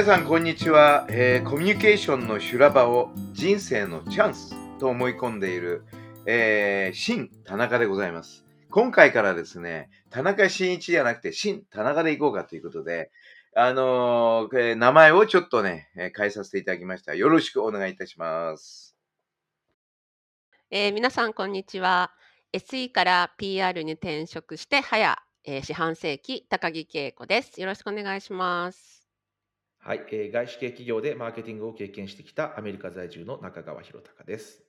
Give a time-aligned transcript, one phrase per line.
[0.00, 5.84] 皆さんこんにちは、えーコミュニケーションの修羅場を人生のチャンスと思い込んでいる、
[6.24, 13.10] えー新田中でございます今回からですね田中真一じゃなくて新田中でいこうかということで
[13.54, 18.96] あのーえー名前をちょっとね、え変えさせていただきましたよろしくお願いいたします
[20.70, 22.10] えー皆さん、こんにちは。
[22.54, 27.60] SE から PR に転職して早、えー四半世紀、高木恵子です。
[27.60, 28.99] よろしくお願いします。
[29.82, 34.62] はい、えー外資系企業でマーケティングを経験してきたアメリカ在住の中川博隆です。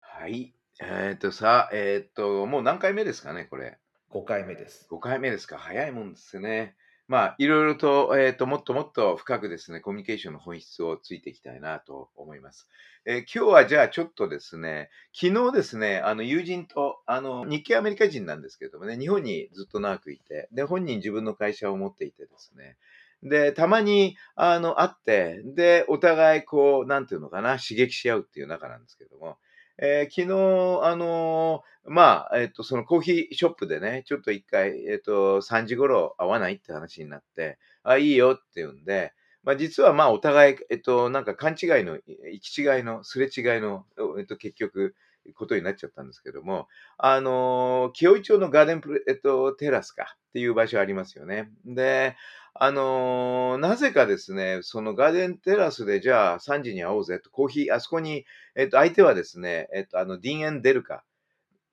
[0.00, 3.78] はいえっ、とさえっ、ともう何回目ですかねこれ
[4.10, 4.88] 5回目です。
[4.90, 6.74] 5回目ですか早いもんですね。
[7.06, 12.68] まあ、いろいろと、えっ、と、もっともっと深くですね、コミュニケーションの本質をついていきたいなと思います。
[13.04, 22.76] えー今日はじゃあちょっとですね、昨日ですね、あの、友人と、あの、日系アメリカ人なんですけれどもね、日本にずっと長くいて、で、本人自分の会社を持っていてですね、
[23.22, 29.38] で、たまに、あの、会って、で、お互い、こう、なんていうのかな、刺激し合うっていう仲なんですけども、
[29.78, 43.86] えー昨日、あのーまあ、えっ、と、そのコーヒーショップでね、ちょっと一回、えっ、と、3時頃会わないって話になって、あ、いいよって言うんで、まあ実はまあお互い、えっと、なんか勘違いの、行き違いの、すれ違いの、
[44.18, 44.94] えっと、結局、
[45.34, 51.50] ことになっちゃったんですけども、あのー清井町のガーデンプレ、えっと、テラスかっていう場所ありますよね。
[51.64, 52.16] で、
[52.54, 58.24] あのーなぜかですね、そのガーデンテラスでじゃあ3時に会おうぜと、コーヒー、あそこに、
[58.56, 61.04] えっと、相手はですね、えっと、あの、ディーンエンデルカ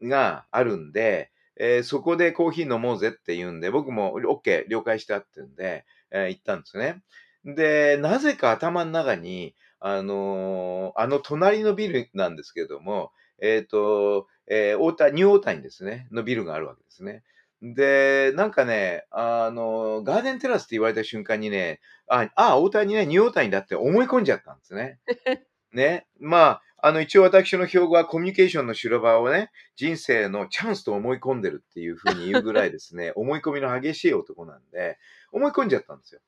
[0.04, 7.04] があるんで、えーそこでコーヒー飲もうぜって言うんで、僕も OK、了解したって言うんで、えー行ったんですね。
[7.46, 13.12] で、なぜか頭の中に、あのーあの隣のビルなんですけれども、
[13.42, 17.24] えっ、と、えー大田、ニューオータニですね、のビルがあるわけですね。
[17.62, 25.00] で、なんかね、あの、ガーデンテラスって言われた瞬間にね、あ、あ、大谷ね、ニューオータニだって思い込んじゃったんですね。
[25.73, 26.07] ね。
[26.19, 35.00] まあ、あの、一応私の標語はコミュニケーションの修羅場をね、人生のチャンスと思い込んでるっていうふうに言うぐらいですね、 思い込みの激しい男なんで、
[35.31, 36.22] 思い込んじゃったんですよ。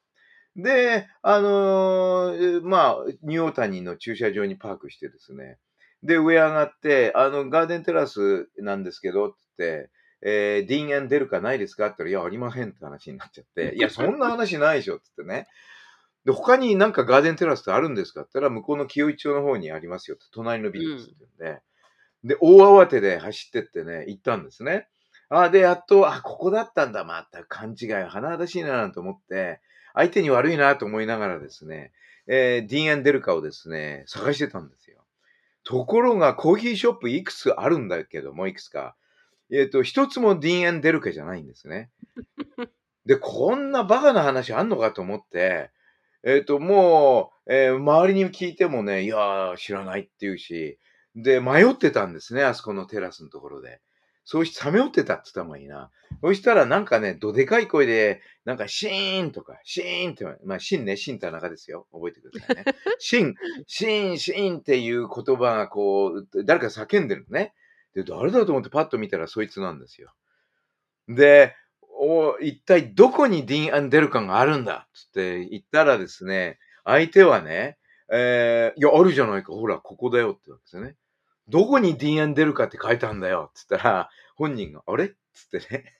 [0.56, 5.59] で、あのーまあ、ニューオータニの駐車場にパークしてですね、
[6.01, 9.91] で、上上がって、あの、ガーデンテラスなんですけど、って言って、
[10.22, 11.88] えー、ディーンエン出るかないですか？
[11.88, 15.47] って言ったら、いや、ありませんって話になっちゃって、 いや、そんな話ないでしょって言ってね。
[16.25, 21.62] で、他になんかガーデンテラスってあるんですかって言ったら、向こうの清井町の方にありますよって、隣のビルですって言うんで、
[22.35, 24.88] で、大慌てで走ってってね、行ったんですね。
[25.29, 29.62] あ、で、やっと、あ、ここだったんだ、また勘違い、甚だしいななんて思って、
[29.94, 31.94] 相手に悪いなと思いながらですね、
[32.28, 35.06] えーディーンエンデルカをですね、探してたんですよ。
[35.63, 38.96] ところが、コーヒーショップいくつあるんだけども、いくつか。
[39.52, 41.90] えっ、と、一つもディーンエンデルカじゃないんですね。
[43.06, 45.72] で、こんなバカな話あんのかと思って、
[46.24, 50.78] えっ、と、もう、えー周りに聞いてもね、いやー、知らないって言うし、
[51.16, 53.82] で、迷ってたんですね、あそこのテラスのところで。
[54.32, 55.90] そうして、さめってたって言った方がいいな。
[56.22, 61.88] そしたら、なんかね、どでかい声で、なんか、シーンとか、シーンって、まあ、シンね、シン田中ですよ。
[61.92, 62.66] 覚えてくださいね。
[63.00, 63.34] シン、
[63.66, 67.56] シン、シンっていう言葉がこう、誰か叫んでるのね。
[67.96, 70.14] で、誰だと思ってパッと見たらそいつなんですよ。
[71.08, 71.56] で、
[72.02, 77.78] お一体どこにディーン・アンデルカンがあるんだつって言ったらですね、相手はね、
[78.12, 80.96] えーいや、あるじゃないか、ほら、ここだよって言うんですよね。
[81.48, 85.96] どこにディーン・アンデルカって書いたんだよつったら、本人が、あれつってね、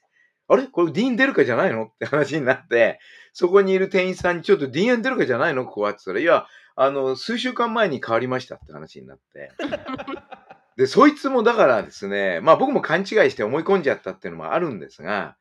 [0.48, 0.68] あれ？
[0.68, 1.86] これディーン・デルカじゃないの？
[1.86, 3.00] って話になって、
[3.34, 5.66] そこにいる店員さんにちょっとディーン・アンデルカじゃないの？
[5.66, 9.52] ここはって言ったら、いや、あの、数週間前に変わりましたって話になって。
[10.80, 15.36] で、そいつもだからですね、まあ僕も勘違いして思い込んじゃったっていうのもあるんですが、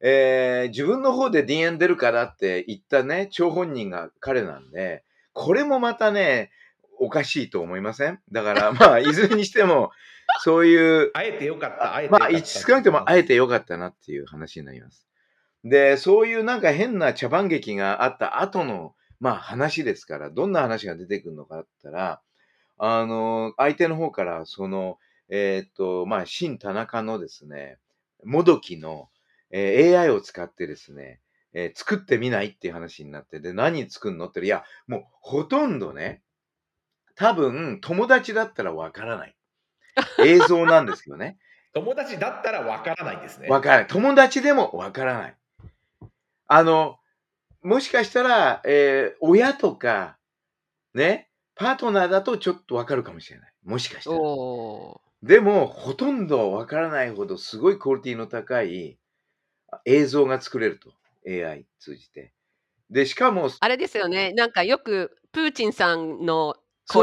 [0.00, 5.02] えー自分の方で DN 出るからって言ったね、張本人が彼なんで、
[5.32, 6.52] これもまたね、
[7.00, 8.20] おかしいと思いません？
[8.30, 9.90] だから、 まあ、いずれにしても、
[10.44, 12.44] そういう、あえてよかった、あえてよかまあ。
[12.44, 15.08] 少なくともあえてよかったなっていう話になります。
[15.64, 22.20] で、そういうなんか変な茶番劇があった後の、まあ話ですから、どんな話が出てくるのかって言ったら、
[22.78, 27.78] あの、相手の方から、その、えーっと、まあ、新田中のですね、
[28.24, 29.08] もどきの、
[29.50, 31.20] えー AI を使ってですね、
[31.52, 36.22] えー作ってみないっていう話になって、で、何作るのっていや、もうほとんどね、
[37.14, 39.36] 多分友達だったらわからない。
[40.18, 41.38] 映像なんですけどね。
[41.72, 43.48] 友達だったらわからないですね。
[43.48, 43.86] わからない。
[43.86, 45.36] 友達でもわからない。
[46.48, 46.98] あの、
[47.62, 50.18] もしかしたら、えー親とか、
[50.94, 51.25] ね、
[51.56, 53.52] パートナーだとちょっとわかるかもしれない。
[53.64, 54.16] もしかしたら。
[54.18, 58.98] おでも、ほとんどわからないほどすごいクオリティの高い
[59.86, 60.92] 映像が作れると。
[61.28, 62.32] AI 通じて。
[62.90, 64.32] で、しかも、あれですよね。
[64.32, 66.54] なんかよくプーチンさんの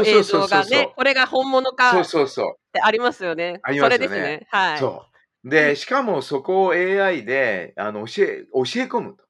[0.04, 2.54] 映像がね、これが本物そかっうそうそう。
[2.72, 3.60] てありますよね。
[3.62, 4.46] ありますよねそれですね。
[4.50, 4.78] はい。
[4.78, 5.06] そ
[5.44, 5.50] う。
[5.50, 9.24] で、しかもそこを AI であの教え教え込むと。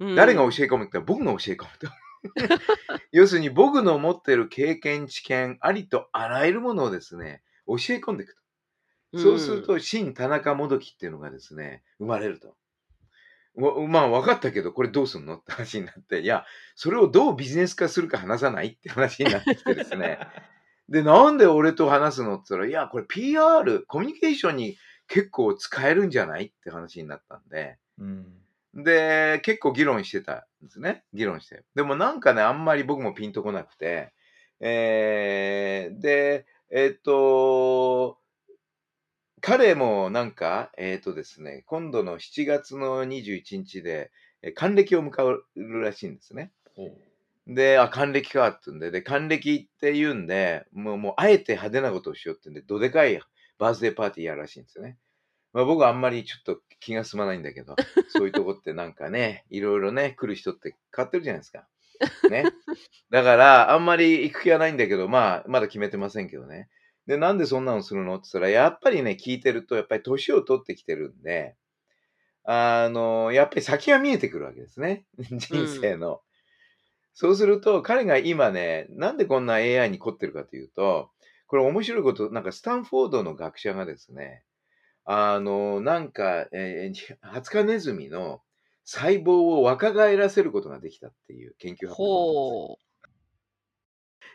[0.00, 1.88] うん誰が教え込むって僕が教え込むと。
[3.12, 8.34] 要するに僕の持ってる経験、知見、ありとあらゆるものをですね、教え込んでいく
[9.12, 9.18] と。
[9.18, 12.56] そうすると、新田中もどきっていうのがですね、生まれると。
[13.54, 15.38] わまあ分かったけど、これどうすんの？
[15.38, 16.44] って話になって、いや、
[16.74, 20.18] それをどうビジネス化するか話さないって話になってきてですね。
[20.90, 24.76] で、なんで俺と話すのって言ったら、いや、これ PR、コミュニケーションに
[25.08, 26.46] 結構使えるんじゃない？
[26.46, 28.42] って話になったんで、うん
[28.76, 31.04] で、結構議論してたんですね。
[31.14, 31.64] 議論して。
[31.74, 34.12] でもなんかね、あんまり僕もピンとこなくて、
[34.60, 38.18] えー、で、えっと、
[39.40, 44.10] 彼もなんか、えっとですね、今度の7月の21日で、
[44.42, 46.52] え還暦を迎えるらしいんですね。
[47.46, 53.20] で、あ、還暦かってんで、で、還暦って言うんで、もう、もう、あえて派手なことをしようってんで、どでかい
[53.58, 54.98] バースデーパーティーやるらしいんですよね。
[55.56, 57.76] まあ、僕はあんまりちょっと気が済まないんだけど、
[58.10, 61.66] そういうとこってなんかね、いろいろね、来る人って変わってるじゃないですか。
[62.28, 62.44] ね。
[63.08, 66.68] だから、あんまり行く気はないんだけど、まあ、まだ決めてませんけどね。
[67.06, 71.56] で、なんでそんなのするのって言ったら、やっぱりね、聞いてると、やっぱり年を取ってきてるんで、
[72.44, 75.06] あの、やっぱり先が見えてくるわけですね。
[75.18, 76.20] 人生の。
[77.14, 81.08] そうすると、彼が今ね、なんでこんな AI に凝ってるかというと、
[81.46, 84.42] これ面白いこと、なんかスタンフォードの学者がですね、
[85.06, 88.42] あの、なんか、えー、ハツカネズミの
[88.84, 92.78] 細胞を若返らせることができたっていう研究発表ほ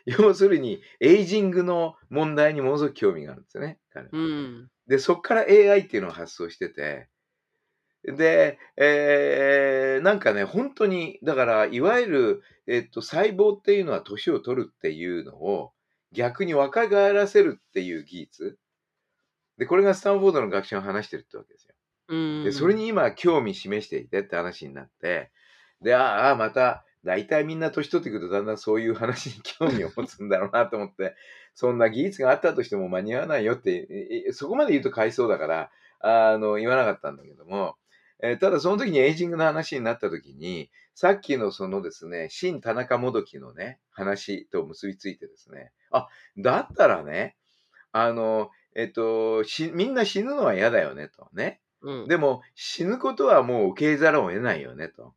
[0.06, 4.08] 要するに、エイジングの問題にものすごく興味があるんですよね、彼。
[4.10, 4.70] うん。
[4.88, 7.08] で、そこから AI っていうのを発想してて、
[8.04, 15.72] で、えーなんかね、本当に、だから、いわゆる、えっと、細胞っていうのは年を取るっていうのを
[16.12, 18.58] 逆に若返らせるっていう技術。
[19.58, 21.74] で、これがスタンフォードの学者が話してるってわけですよ。
[22.08, 22.44] うん。
[22.44, 25.30] で、それに今興味示していてって話になって、
[25.80, 31.16] で、ああ、また、大体みんな年取ってくるとだんだんそういう話に興味を持つんだろうなと思って、
[31.54, 35.70] そんな技術があったとしても間に合わないよって、ええそこまで言うと買いそうだから、
[36.00, 37.76] あの、言わなかったんだけども、
[38.22, 46.08] えーただその時にエイジングの話になった時に、さっきのそのですね、新田中もどきのね、話と結びついてですね、あ、
[46.38, 47.36] だったらね、
[47.90, 51.60] あの、えっと、しみんな死ぬのは嫌だよねとね。
[51.82, 52.08] うん。
[52.08, 55.14] でも死ぬことはもう受け入れざるを得ないよねと。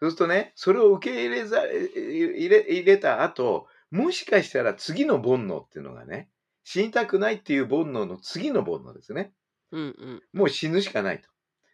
[0.00, 6.30] そうするとね、それを受け入れざ入れ入れた後、もしかしたら次の煩悩っていうのがね、
[6.64, 9.32] 死にたくないっていう煩悩の次の煩悩ですね。
[9.72, 10.22] うんうん。
[10.32, 11.28] もう死ぬしかないと。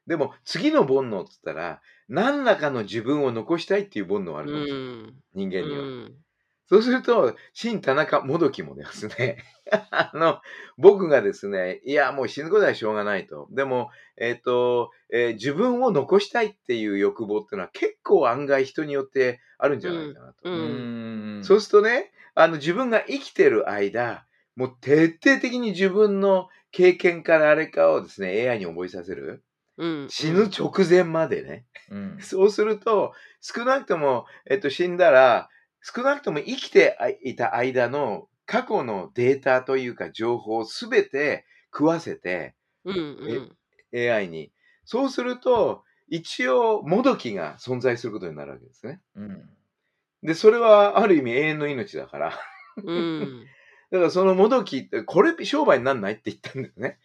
[0.07, 4.85] でも次の煩悩って言ったら、何らかの自分を残したいっていう煩悩があるかもしれない。
[4.85, 5.15] うん。
[5.35, 5.87] 人間には。
[6.71, 9.45] うんそうすると、新田中もどきもですね、
[9.93, 10.41] あの、
[10.77, 13.47] 僕がですね、いや、もう死ぬことはしょうがないと。
[13.53, 20.51] でも、えっ、と、えー自分を残したいっていう欲望っていうのは結構案外人によってあるんじゃないかなと。
[20.51, 29.45] うんそうするとね、あの、自分が生きてる間、もう徹底的に自分の経験からあれかをですね、AI に覚えさせる。
[29.77, 30.07] うん。
[30.11, 31.65] 死ぬ直前までね。
[31.91, 35.49] うん そうすると、少なくとも、えっと、死んだら、
[35.95, 42.55] 少なくとも生きていた間の過去のデータというか情報をすべて食わせて
[42.87, 42.97] うん
[43.93, 44.11] うん。
[44.11, 44.53] AI に。
[44.85, 49.01] そうすると、一応、もどきが存在することになるわけですね。
[49.17, 49.49] うん
[50.23, 52.41] で、それはある意味永遠の命だから。
[52.83, 53.47] うん。
[53.93, 56.99] だからそのもどきって、これ商売になんないって言ったんだよね。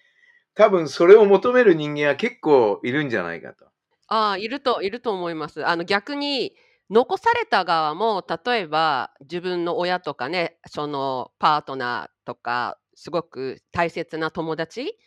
[0.56, 3.66] 多分それを求める人間は結構いるんじゃないかと。
[4.08, 5.66] ああ、いるといると思います。
[5.66, 6.56] あの逆に
[6.92, 14.98] 残された側も例えば自分の親とかね、そのパートナーとかすごく大切な友達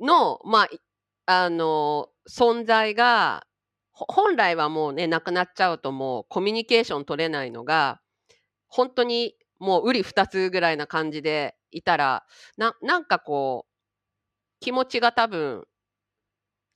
[0.00, 0.80] のまあい
[1.26, 3.46] あの存在が
[3.92, 8.00] ほ本来はもうねなくなっちゃうともうコミュニケーション取れないのが
[8.68, 12.24] 本当にもう瓜二つぐらいな感じでいたら
[12.56, 13.72] ななんかこう
[14.60, 15.64] 気持ちが多分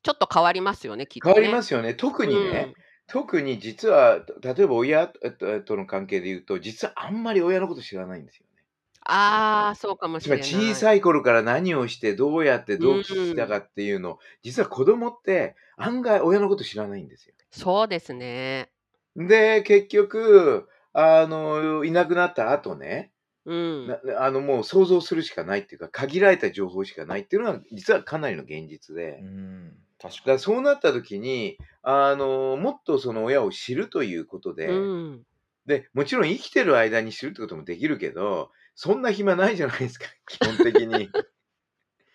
[0.04, 1.62] ちょっと変わりますよね、きっと変わりまね。
[1.62, 1.94] すよね。
[1.94, 2.74] 特うにね、ん。
[3.08, 8.64] 特に実は、た例えば親との関係で言うと、実はあんまり親のこと知らないんですよね。
[9.06, 10.62] ああ、そうかもつまりしれない。
[10.62, 13.48] 小さい頃から何をして、どうやってうどうしたん。
[13.48, 17.34] かっていうのを、実は子供って案外親のこと知らないんですよ。
[17.50, 18.70] そうですね。
[19.16, 23.12] で、結局、あの、いなくなった後ね、
[23.44, 23.96] うん。
[23.96, 29.26] ななあの、もう想像するしかないっていうか、限られた情報しかないっていうのは、実はかなりの現実うで。
[29.26, 30.40] ん、確だかに。
[30.40, 35.26] そうなった時に、あの、もっとその親を知るということうで、ん。
[35.66, 41.14] で、もちろん生きてる間に知るってこともできるけど、そんな暇ないじゃないですか、 基本的に。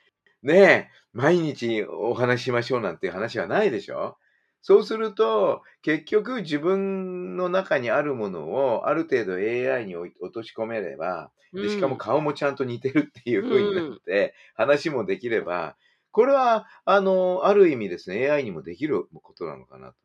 [0.43, 4.17] ねえ、毎日お話ししましょうなんていう話はないでしょ
[4.61, 11.97] そうすると、結局自分の中にあるものをある程度 AI に落とし込めれば、うで、しかもん。
[11.97, 14.01] 顔もちゃんと似てるっていう風になっうん。
[14.05, 15.77] て、話もできれば、
[16.11, 19.95] これは、あの、ある意味ですね、AI にもできることなのかなと。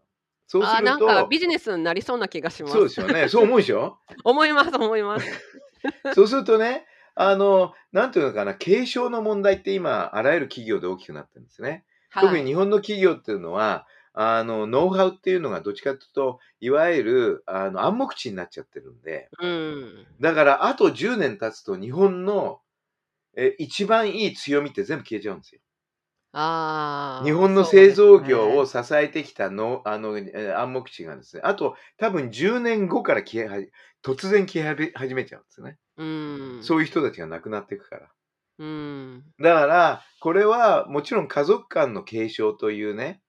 [0.46, 2.70] そうすああ、るなんかとビジネスになりそうな気がしま。
[2.70, 3.28] そうですすよね。
[3.28, 3.98] そう思うでしょ？
[4.24, 5.26] 思います思います。
[6.14, 11.84] そうするとね、あの、なんていうのかな、継承の問題って今、あらゆる企業で大きくなってるんですね。
[12.18, 12.42] 特はい。
[12.42, 20.06] に日本の企業っていうのは、あの、ノウハウっていうのがどっちかというと、いわゆる、あの、暗黙知になっちゃってるんで、うん。
[20.20, 22.60] だから、あと10年経つと日本の、
[23.36, 25.60] え、一番いい強みって全部消えちゃうんですよ。
[27.18, 28.66] 日ああ、本の製造業をね。
[28.66, 33.70] 支えてきたの、あの、え、暗黙知がですね、あと多分10年後から消え
[34.04, 35.78] 突然消え始めちゃうんですね。
[35.96, 36.60] うん。
[36.60, 38.12] そういう人たちが亡くなっていくから。
[38.58, 39.34] うん。
[39.38, 43.22] だから、これはもちろん家族間の継承というね、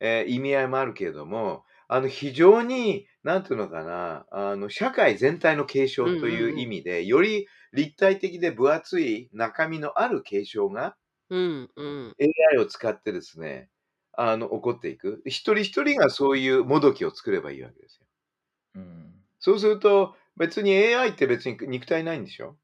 [0.00, 6.58] えー意味合いもあるけれども、あの、非常に、なんていうのかな、あの、社会全体の継う承という。
[6.58, 10.96] 意味で、より立体的で分厚い中身のある継承が
[11.30, 12.16] うんうん。
[12.20, 13.70] AI を使ってですね、
[14.12, 15.22] あの、起こっていく。
[15.26, 18.06] 一人一人がそういうもどきを作ればいいわけですよ。
[18.74, 19.14] うん。
[19.38, 22.56] そうすると、別に AI って別に肉体ないんでしょ？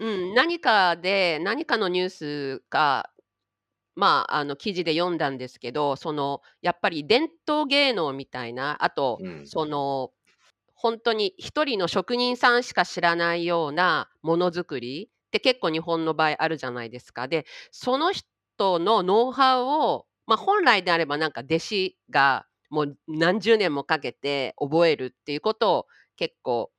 [0.00, 3.12] うん、何かで、何かのニュースか、
[3.96, 9.44] まあ、あの、記事で読んだんですけど、その、やっぱり伝統芸能みたいな、あと、うん。
[9.44, 10.12] その、
[10.74, 17.28] 本当に一人の職人さんしか知らないようなものづくりって結構日本の場合あるじゃないですか。
[17.28, 26.70] で、その人のノウハウを、まあ、本来であればなんか弟子がもう何十年もかけて覚えるっていうことを結構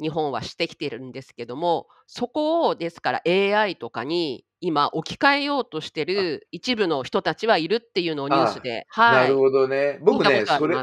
[0.00, 9.98] 日本はしてきてるんですけども、そこをですから AI とかに今置き換えようとしてあ、る一部の人たちはいるっていうのをニュースあで、はい、るほどね。
[10.02, 10.76] 僕ね、それ。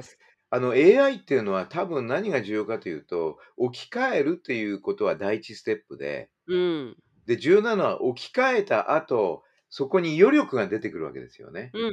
[0.56, 6.98] あの AI っていうのは多分何が重要かというと、置き換えるっていうことは第一ステップで、うん。
[7.26, 9.42] で、重要なのは置き換えた後、
[9.72, 11.72] そこに余力が出てくるわけですよね。
[11.74, 11.92] うんうん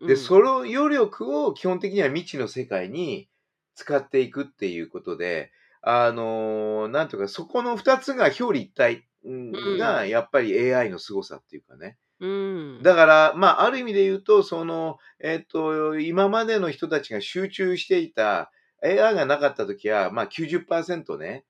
[0.00, 0.16] うんで、うん。
[0.16, 3.28] その余力を基本的には未知の世界に
[3.74, 5.50] 使っていくっていうことで、
[5.82, 9.78] あのーなんとか、そこの二つが表裏一体んうん。
[9.78, 11.98] が、やっぱり AI の凄さっていうかね。
[12.20, 12.82] うん。
[12.82, 21.44] だから、まあ、ある意味で言うと、その、えっと、今までの人たちが集中していた AI がなかったときは、まあ90%ね、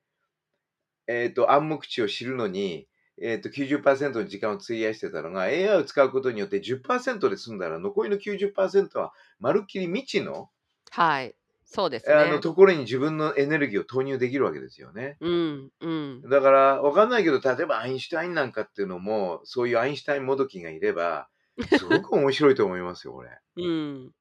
[1.09, 2.89] えっと、暗黙知を知るのに、
[3.21, 10.51] えっと、90%の時間を費やしてたのが、AI を使うことによって10%で済んだら、残りの90%は、まるっきり未知の、
[10.91, 11.35] はい。
[11.71, 12.41] そうですあの、ね。
[12.41, 15.19] ところに自分のエネルギーを投入できるわけですよね。
[15.21, 16.23] うんうん。
[16.23, 21.29] だから、わかんないけど、例えばアインシュタインなんかっていうのも、そういうアインシュタインもどきがいれば、
[21.77, 23.39] すごく面白いと思いますよ、これ。
[23.57, 24.13] うん。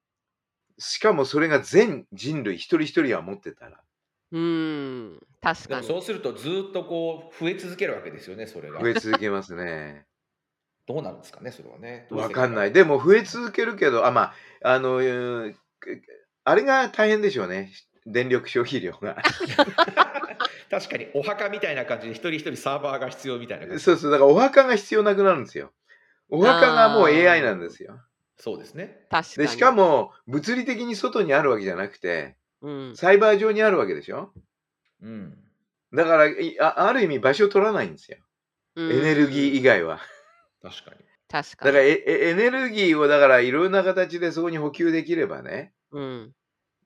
[0.77, 3.81] しかもそれが全人類一人一人は持ってたら。
[4.31, 5.19] うん。
[5.41, 5.87] 確でかに。
[5.87, 8.89] もそうするとずっとこう増え続けるわけですよね、それが増。
[8.89, 10.05] え続けますね。
[10.85, 12.07] どうなるんですかね、それはね。
[12.11, 12.67] わかんない。
[12.69, 15.01] がでも増え続けるけど、あ、まあ、あの、
[16.49, 17.73] あれが大変でしょうね。
[18.05, 19.17] 電力消費量が。
[20.71, 23.83] 確かにお墓みたいな感じで一人一人サーバーが必要みたいな感じ。
[23.83, 24.11] そうそう。
[24.11, 25.73] だからお墓が必要なくなるんですよ。
[26.29, 27.99] お墓がもう AI なんですよ。
[28.37, 28.85] そうですね。
[28.85, 29.47] で、確かに。
[29.49, 32.95] しかも物理的に外にあるわけじゃなくて、うん。
[32.95, 34.31] サイバー上にあるわけでしょ？
[35.01, 35.37] うん。
[35.93, 38.19] だから、いあある意味場所取らないんですよ。
[38.77, 39.99] エエネルギー以外は。
[40.61, 40.97] 確かに。
[41.27, 41.73] 確かに。
[41.73, 46.33] だからエネルギーをだからいろんな形でそこに補給できればね、うん。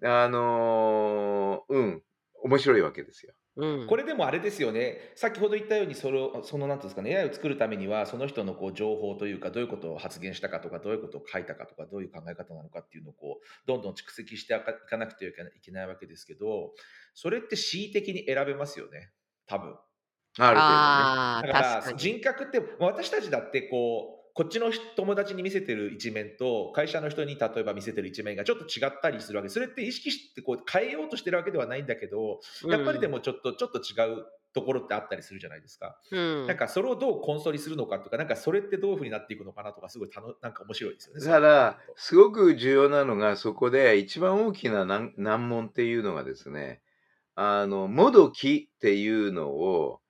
[0.03, 2.03] あのーうん、
[2.43, 3.33] 面白いわけですよ。
[3.57, 3.87] うん。
[3.87, 14.57] これでもあれですよね、先ほど言ったようにその、そのなんていうんですかね、AI を作るためには、その人のこう情報というか、どういうことを発言したかとか、どういうことを書いたかとか、どういう考え方なのかっていうのをこうどんどん蓄積してい
[14.89, 16.73] かなくてはいけないいけないわけですけど、
[17.13, 19.11] それって恣意的に選べますよね、
[19.45, 19.75] 多分
[20.39, 20.81] ある程度ね。
[20.81, 21.97] ああ、だから。
[21.97, 35.97] 人格って、私たちだってこう、こっちの友達に見せてる一面と会社の人に例えば見せてる一面がちょっと違ったりするわけそれって意識してこう変えようとしてるわけではないんだけどやっぱりでもちょっとちょっと違うところってあったりするじゃないですか。
[36.11, 41.25] うんなんかそれをどうコンソリするのかとかなんかそれってどういうふうになっていくのかなとかすごいたのなんか面白いですよね。
[41.25, 46.81] ただ、すごく重要なのが、そこで一番大きな難難問っていうのがですね、
[47.35, 50.01] あの、もどきっていうのを、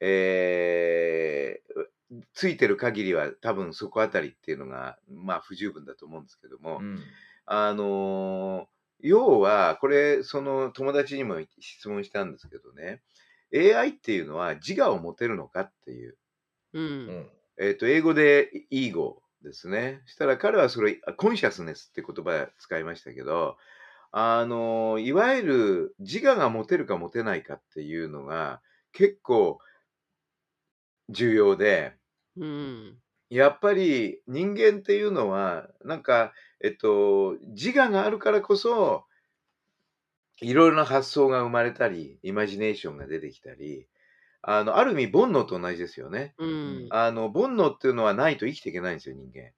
[0.00, 1.95] えー
[2.32, 6.98] ついてる限りは多分そこあたりっていうのが、まあ不十分だと思うんですけども、うん
[7.48, 8.68] あの
[9.00, 13.02] 要は、これ、その友達にも質問したんですけどね、
[13.54, 16.16] AI っていうのは自我を持てるのかっていう。
[16.72, 16.80] う。
[16.80, 20.02] うんんえっ、と、英語でイーゴですね。
[20.06, 23.56] したら彼はそれ、コンシャスネスって言葉使いましたけど、
[24.12, 28.60] あの、いわゆる自我が持てるか持てないかっていうのが
[28.92, 29.58] 結構
[31.08, 31.96] 重要で、
[32.36, 33.02] うん。
[33.28, 36.32] やっぱり人間っていうのは、なんか、
[36.62, 39.04] えっと、自我があるからこそ、
[40.40, 43.88] いろいろな発想が生まれたり、イマジネーションが出てきたり、
[44.42, 46.36] あの、ある意味、煩悩と同じですよね。
[46.38, 46.88] うん。
[46.90, 49.52] あの、煩悩っていうのはないと生きていけないんですよ、人間。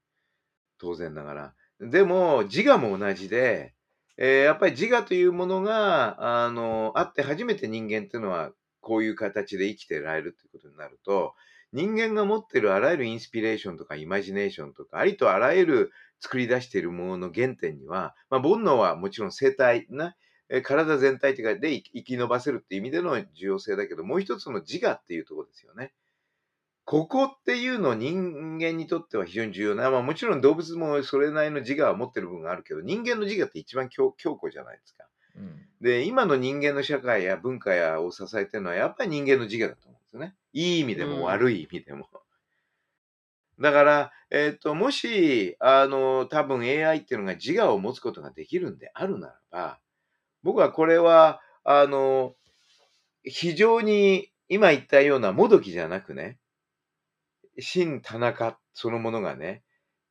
[0.78, 1.54] 当然ながら。
[1.80, 3.74] でも、自我も同じで、
[4.18, 8.52] えーやっぱり自我というものが、あの、あって初めて人間っていうのは、
[8.88, 11.34] こういう形で生きてられるっていうことになると、
[11.74, 20.16] 人間が持ってるあらゆるインスピレーションとかイマジネーションとか、ありとあらゆる作り出しているものの原点には、まあ、煩悩はもちろん生体な、
[20.62, 25.92] 体全体というかで生き延ばせるっていう意味での重要性だけど、もう一つの自我っていうところですよね。
[26.86, 35.04] ここっていうの人間にとっては非常に重要な、まあもちろん動物もそれなりの自我は持ってる部分があるけど、人間の自我って一番強強固じゃないですか。
[35.80, 40.34] で、今の人間の社会や文化やを支えてるのはやっぱり人間の自我だと思うんですね。
[40.52, 42.08] いい意味でも悪い意味でも。
[43.60, 49.80] だから、えっ、と、もし、あの、多分 AI っていうのが自我を持つことができるんであるならば、
[50.42, 52.34] 僕はこれは、あの、
[53.24, 56.38] 非常に今言ったようなもどきじゃなくね、
[57.58, 59.62] 新田中そのものがね、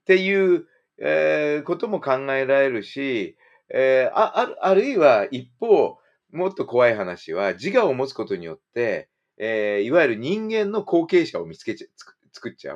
[0.01, 0.67] っていう、
[0.99, 3.37] えーことも考えられるし、
[3.73, 5.97] えーああるあるいは一方、
[6.31, 12.75] もっと怖い話は、自我を持つことによって、えーいわゆる人間の後継者を見つけちゃつく作っちゃう。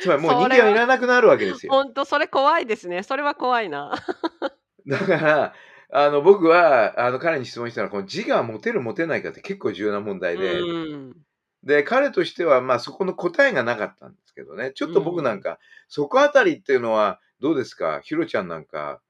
[0.00, 1.72] つまりもう人間はいらなくなるわけですよ。
[1.72, 3.02] 本当それ怖いですね。
[3.02, 3.94] それは怖いな。
[4.86, 5.54] だから、
[5.94, 11.16] あの僕はあの彼に質問したのは、この自我は持てる持てないかって結構重要な問題で、うん。
[11.62, 18.00] で、彼としては、まあそこの答えがなかったんですけどね、ちょっと僕なんか、そこあたりっていうのはどうですか？
[18.02, 19.00] ヒロちゃんなんか、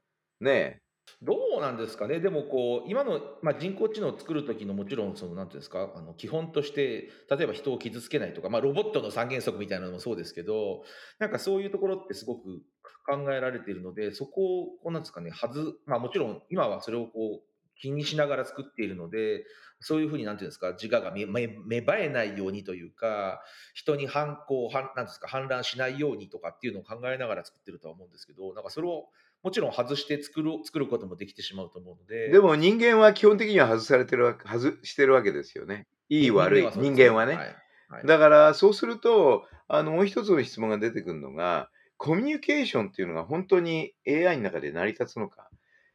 [0.42, 0.82] ね
[1.20, 10.82] どうなんですかね、でもこう今の、まあ、人工知能を作る時のもちろんそのなんていうんですかあの基本として例えば人を傷つけないとか、まあ、ロボットの三原則みたいなのもそうですけど
[11.18, 12.62] なんかそういうところってすごく
[13.06, 19.44] 考えられているのでそこをこうなんですかねはず、まあ、もちろん今はそれをこう気にしながら作っているので
[19.80, 21.48] そういうふうになんていうんですか自我が芽芽
[21.80, 23.42] 生えないようにというか
[23.74, 29.06] 人に反抗反なんですか反乱しないようにとかっていうのを考えながら作ってるとは思うんですけどなんかそれを
[29.42, 35.86] もちろん外して作る作ることもできてしまうと思うのででも人間は基本的には外されてるわけ、外してるわけですよね。
[36.08, 37.34] いい悪い、人間はね。
[37.34, 37.56] はいはい
[38.06, 45.48] だから、そうすると、あの、もう一つの質問が出てくるのが、コミュニケーションっていうのが本当に AI の中で成り立つのか。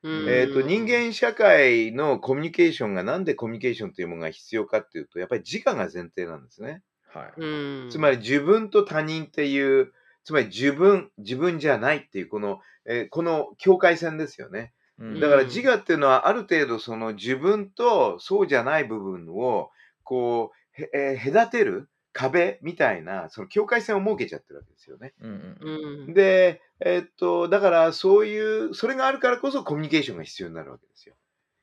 [0.03, 6.83] うんえっ、と、人間社会のコミュニケーションがなんでコミュニケーションというものが必要かっていうと、やっぱり自我が前提なんですね。
[7.07, 7.89] はいうん。
[7.89, 9.91] つまり自分と他人っていう、
[10.27, 14.73] つまり自分、自分じゃないっていう、この、えーこの境界線ですよね。
[14.99, 19.69] うんだから自我っていうのはある程度その自分とそうじゃない部分を
[20.03, 25.13] こう、へえー隔てる壁みたいなその境界線を設けちゃってるわけですよね。
[25.21, 26.13] うんうんうん。
[26.13, 31.15] で、えーっと、だからそういう、それがあるからこそコミュニケーションが必要になるわけですよ。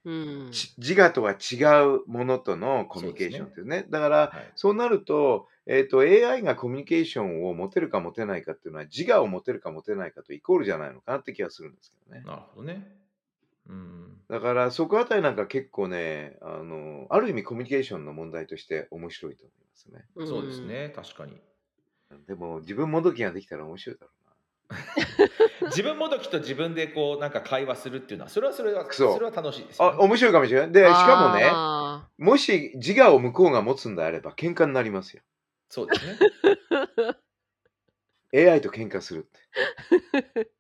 [0.05, 0.51] うん。
[0.51, 3.87] ち自我とは違うものとのコミュニケーションっていうね。
[3.91, 12.23] だから、はいそうなると、えーっと、AI がコミュニケーションを持てるか持てないかっていうのは自我を持てるか持てないかとイコールじゃないのかなって気がするんですけどね。
[12.27, 12.87] なるほどね。
[13.67, 20.05] うんだからそこあたりなんか結構ね、あの、ある意味コミュニケーションの問題として面白いと思いますね。
[20.17, 20.61] うんそうです。
[20.61, 21.41] ね、確かに。
[22.27, 24.13] でも自分もどきができたら面白いだろ
[25.69, 30.73] 自分もどきと自分でこうなんか会話するっていうのは、それはそれは、そうそれは楽しいですあ、面白いかもしれない。
[30.73, 35.23] で、しかもね、あもし自我を向こうが持つんであれば喧嘩になりますよ。
[35.69, 36.19] そうですね。
[38.51, 40.51] AI と喧嘩するって。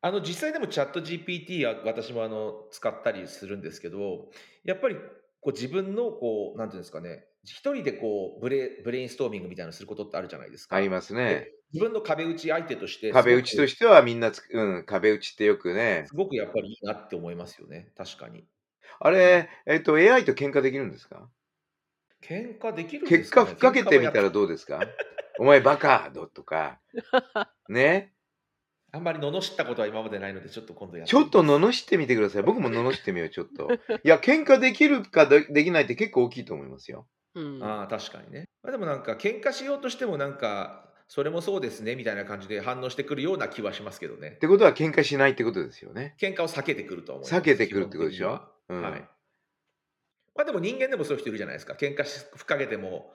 [0.00, 4.30] あの実際でもチャット GPT は私もあの使ったりするんですけど、
[4.62, 4.96] やっぱり
[5.40, 10.76] こう自分のこうなんていうんですかね、一人でこうブレブレインストーミングみたいなのすることってあるじゃないですか。
[10.76, 11.24] ありますね。
[11.28, 16.14] で自分の壁打ち相手として壁打ちとてしてはみんなつく、うん、壁打ちってよくねす。
[16.14, 17.92] ごくやっぱりいいなって思いますよね。
[17.96, 18.46] 確かに。
[19.00, 21.28] あれ、えっと、AI と喧嘩できるんですか？
[22.22, 24.80] 喧嘩できるんです結か、ね、果ふっかけてみたらどうですか？
[25.38, 26.80] お前バカどとか。
[27.68, 28.12] ね？
[29.04, 32.42] ぱあんまり罵ったことは今までないので、ちょっと今度やってちょっと罵ってみてください。
[32.42, 33.68] 僕も罵ってみよう、ちょっと。
[33.72, 37.06] いや、喧嘩できるかでできないって結構大きいと思いますよ。
[37.34, 38.48] うんああ、確かにね。
[38.62, 44.38] まあ、でもなんか、喧嘩しようとしてもなんか、それもそうですねみたいな感じで反応してくるような気はしますけどねっ。
[44.38, 46.16] てことは喧嘩しないってことですよね。
[46.20, 47.34] 喧嘩を避けてくると思います。
[47.34, 48.42] 避けてくるってことでしょ？
[48.68, 49.00] うんにははい。
[50.34, 51.72] まあでも人間でもそういう人いるじゃないですか。
[51.74, 53.12] 喧嘩しふっかけても、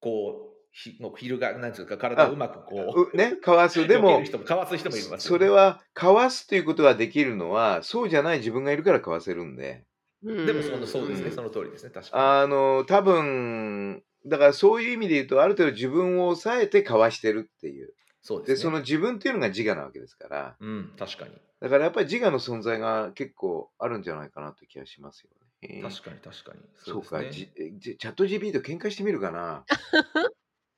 [0.00, 3.86] こう、ひもうフィルが、なんていうか、体をうまくこう、うね、かわす。
[3.86, 9.84] でもかわす人もいますそれは、かわすということができるのは、そうじゃない自分がいるからかわせるんで。
[10.24, 12.22] うんでもそのそうですね、うんその通りですね、確かに。
[12.24, 17.86] あの、多分、だからそういう意味で言うと、ある程度自分を抑えてかわしてるっていう。
[17.86, 18.56] で、そうですね。
[18.56, 20.56] その自分っていうのが自我なわけですから。
[20.58, 21.30] うん、確かに。
[21.60, 25.44] だからやっぱり自我の存在が結構あるんじゃないかなという気がしますよね。
[25.82, 26.60] 確かに、確かに。
[26.74, 29.64] そうか、ですねじえじチャット GP と喧嘩してみるかな。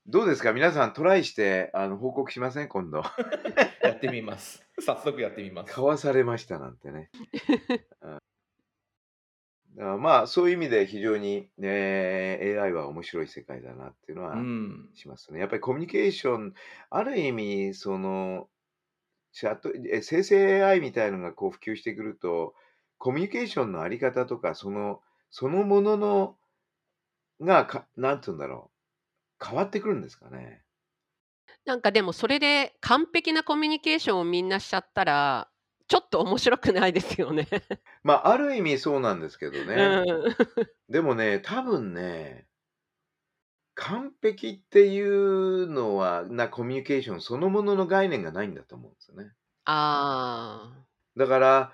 [0.09, 0.53] どうですか？
[0.53, 2.69] 皆さんトライしてあの報告しません？
[2.69, 3.03] 今度。
[3.83, 4.65] やってみます。
[4.81, 5.73] 早速やってみます。
[5.73, 7.11] かわされましたなんてね。
[8.03, 8.19] うん
[10.01, 14.89] まあそういう意味で非常に、ね、AI は面白い世界だなっていうのはうん。
[14.95, 15.41] しますね。
[15.41, 16.55] やっぱりコミュニケーション、
[16.89, 18.49] ある意味、その、
[19.33, 22.55] チャット、え生成 AI みたいのがこう普及してくると、
[22.97, 26.39] コミュニケーションのあり方とか、その、そのものの、
[27.43, 28.76] がか、なんて言うんだろう、
[29.45, 30.63] 変わってくるんですかね？
[31.65, 35.49] なんかでもそれで完璧なコミュニケーションをみんなしちゃったら、
[35.89, 37.49] ちょっと面白くないですよね。
[38.03, 40.01] まあ、ある意味そうなんですけどうね。
[40.03, 40.05] ん。
[40.89, 42.47] でもね、多分ね、
[43.75, 49.33] 完璧っていうのは、なコミュニケーションそのものの概念がないんだと思うんですよね。
[49.65, 50.85] ああ。
[51.17, 51.73] だから、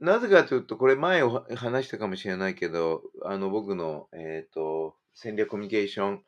[0.00, 6.18] ななぜかというと、これ前お話したかもしれないけど、あの僕の、えー、と戦略コミュニケーションえ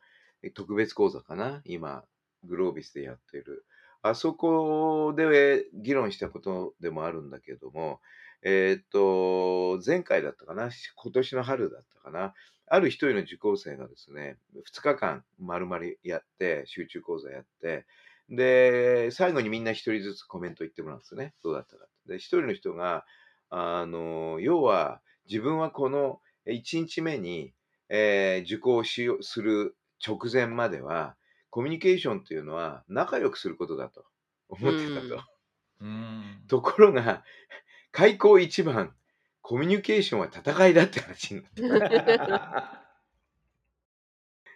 [0.51, 2.03] 特別講座かな、今、
[2.43, 3.65] グロービスでやってる。
[4.01, 8.01] あそこで議論したことでもあるんだけども、
[8.43, 12.33] えっ、と、前回だったかな、今年の春だったかな、
[12.67, 17.85] ある一人の受講生がですね、2日間丸々やって、集中講座やって、
[18.29, 21.33] で、最後にみんな一人ずつコメント言ってもらうんですね。
[21.43, 21.85] どうだったか。
[22.07, 23.05] で、一人の人が、
[23.49, 27.53] あの、要は、自分はこの1日目に、
[27.89, 31.15] えー受講しよする直前までは、
[31.49, 34.05] コミュニケーションというのは仲良くすることだと
[34.49, 35.15] 思ってたと。
[35.15, 35.35] うん
[35.81, 36.43] うん。
[36.47, 37.23] ところが、
[37.91, 38.95] 開口一番、
[39.41, 41.61] コミュニケーションは戦いだって話になって。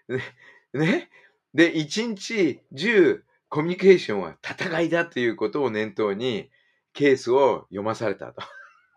[0.74, 1.10] ね。
[1.54, 6.50] で、一日中、コミュニケーションは戦いだということを念頭に、
[6.94, 8.42] ケースを読まされたと。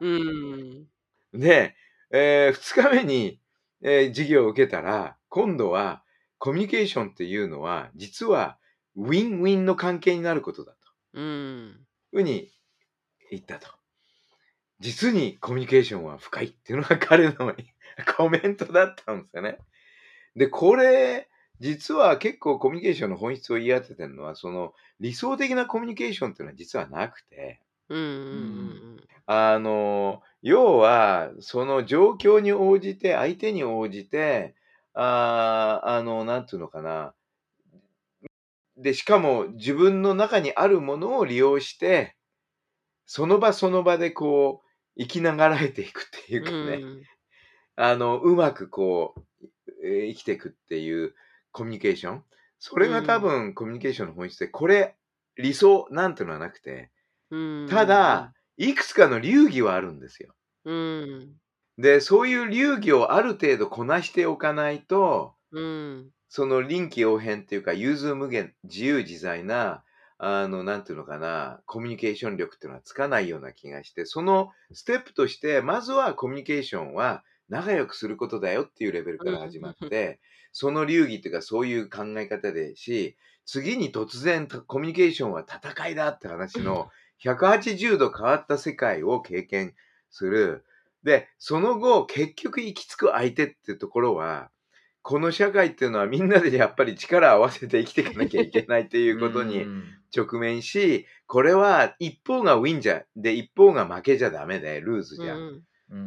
[0.00, 0.86] うん。
[1.32, 1.76] で、
[2.10, 3.40] え2日目に、
[3.82, 6.04] えー授業を受けたら、今度は
[6.42, 8.58] コミュニケーションっていうのは、実は
[8.96, 10.78] ウィンウィンの関係になることだと。
[11.14, 11.86] うん。
[12.10, 12.50] ふうに
[13.30, 13.68] 言ったと。
[14.80, 17.54] 実にコミュニケーションは深いっていうのが彼の
[18.16, 19.58] コメントだったんですよね。
[20.34, 21.28] で、これ、
[21.60, 34.56] 実は結構コミュニケーションの本質を言い当ててるのは、その理想的なコミュニケーションっていうのは実はなくて、うんうんあの、要は、その状況に応じて、相手に応じて、
[34.94, 37.14] あーあの、なんていうのかな。
[38.76, 42.16] で、しかも自分の中にあるものを利用して、
[43.06, 47.02] その場その場でこう、生きながらえていくっていうかね、うん
[47.76, 49.46] あの、うまくこう、
[49.84, 51.14] えー生きていくっていう
[51.52, 52.24] コミュニケーション。
[52.58, 54.96] それが多分コミュニケーションの本質で、これ、
[55.36, 56.90] 理想なんてのはなくて、
[57.30, 60.34] うんただ、いくつかの流儀はあるんですよ。
[60.64, 61.41] うん
[61.78, 66.10] で、そういう流儀をある程度こなしておかないと、うん。
[66.28, 69.84] その臨機応変っていうか、融通無限、自由自在な、
[70.18, 80.20] あの、なんていうのかな、コミュニケーション力っていうのはつかないような気がして、そのステップとして、まずはコミュニケーションは仲良くすることだよっていうレベルから始まって、
[80.52, 89.74] その流儀っていうか、そういう考え方でし、次に突然コミュニケーションは戦いだって話の180度変わった世界を経験
[90.10, 90.64] する。
[91.04, 94.50] で、その後、結局行き着く相手っていうところは、
[95.02, 99.84] この社会っていうのはみんなでやっぱり力を合わせて生きていかなきゃいけないということにうん
[100.14, 105.34] 直面し、これは一方がウィンじゃ、で一方が負けじゃダメで、ルーズじゃ。
[105.34, 105.62] うんうん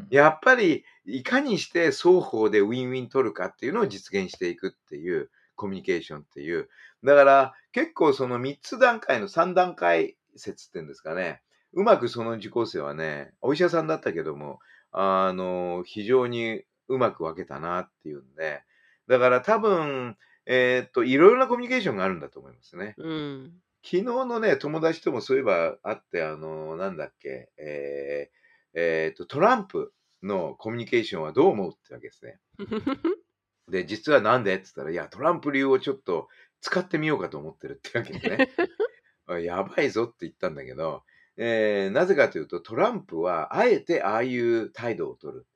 [0.09, 6.69] やっぱりいかにして双方でウィンウィン取るかっていうのを実現していくっていうコミュニケーションっていう。
[7.03, 11.41] だから結構その3つ段階の3段階説っていうんですかね。
[11.73, 14.59] うまくその受講生はね、お医者さんだったけども、
[14.97, 18.63] あの、非常にうまく分けたなっていうんで、
[19.07, 22.95] だから多分、えーっと、いろいろなコミュニケーションがあるんだと思いますね。
[22.97, 23.53] うん。
[23.83, 28.35] 昨日のね、友達ともそういえばあって、あの、なんだっけ、えー
[28.73, 32.39] えーと、トランプのコミュニケーションはどう思うってわけですね。
[33.67, 36.29] で、実はなんでって言ったら、いや、トランプ流をちょっと
[36.61, 38.47] 使ってみようかと思ってるってわけですね。
[39.27, 41.03] あやばいぞって言ったんだけど、
[41.37, 45.47] えーなぜかというと、トランプはあえてああいう態度を取る。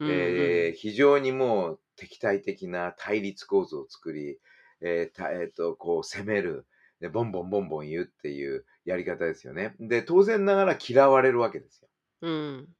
[0.00, 4.38] うんえー非常にもう敵対的な対立構造を作り、
[4.80, 6.66] えーたえーとこう攻める
[7.00, 9.74] で、ボンボンボンボン言うっていうやり方ですよね。
[9.80, 11.88] で、当然ながら嫌われるわけですよ。
[12.20, 12.76] うん。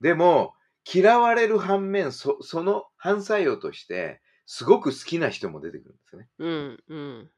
[0.00, 0.54] でも、
[0.92, 6.28] 嫌われる反面、そその反作用として、すごく好きな人も出てくるんですよね。
[6.38, 6.84] うん。
[6.88, 7.32] うん。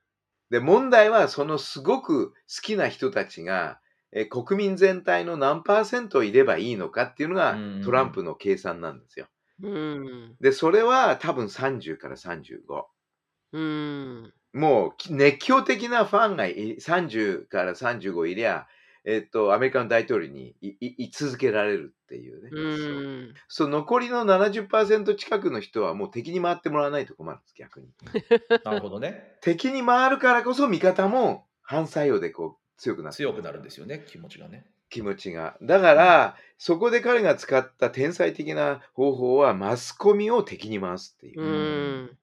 [0.51, 3.81] で、問題は、そのすごく好きな人たちが、
[4.13, 9.27] えー国民全体の何パーセントいればいいのかっていうのがうんトランプの計算なんですよ。
[9.63, 10.37] うん。
[10.41, 12.85] で、それは多分30から35。
[13.53, 14.33] うん。
[14.53, 18.67] もうき熱狂的なファンがい30から35いりゃ、
[19.05, 22.51] えっと、アメリカの大統領にいいい続けられるっていうね。
[22.53, 22.93] うそう。
[22.93, 23.35] ん。
[23.49, 27.89] そう残りの70%近くの人はもう敵に回ってもらわないと困るんです、逆に。
[28.65, 29.37] なるほどね。
[29.41, 34.65] 敵に回るからこそ味方も反作用でこう強くなって強くなるんですよね、気持ちがね。
[34.89, 35.57] 気持ちが。
[35.63, 41.43] だから、そこで彼が使った天才的な方法はマスコミを敵に回すっていう。
[41.43, 42.19] うん。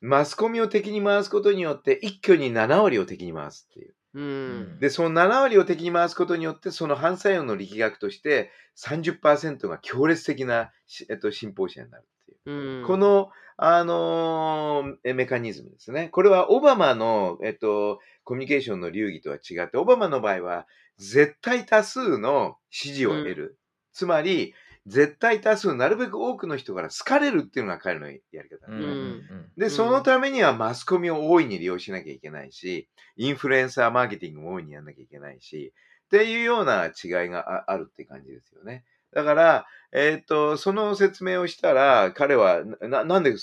[0.00, 3.94] マスコミを敵に回すことによって一挙に7割を敵に回すっていう。
[4.14, 4.78] うん。
[4.80, 12.80] で、その7割を敵に回すことによって、その反作用の力学として30%が強烈的なし、えっと、信奉者になるっていう。
[12.80, 12.86] うん。
[12.86, 16.08] この、あのーえメカニズムですね。
[16.10, 20.66] これはオバマの、えっと、コミュニケーションの流儀とは違って、オバマの場合は
[20.96, 23.58] 絶対多数の支持を得る。
[23.92, 24.54] つまり、
[24.86, 28.76] 絶対多数、なるべく多くの人から好かれるっていうのが彼のやり方ね。
[28.78, 29.22] うん。
[29.56, 29.70] で、うん。
[29.70, 35.74] そのためにはマスコミを大いに利用しなきゃいけないし、インフルエンサーマーケティングも大いにやんなきゃいけないし、
[36.08, 38.84] っていうような違いがあるって感じですよね。
[39.12, 43.34] だから、えっ、と、その説明をしたら、彼は、ななんで、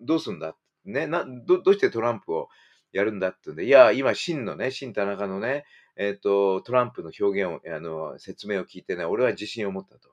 [0.00, 2.48] どうすんだねなど、どうしてトランプを
[2.92, 5.64] やるんだってんで、いや、今、真のね、真田中のね、
[5.96, 10.12] えっ、と、トランプの表現を、あの、説明を聞いてね、俺は自信を持ったと。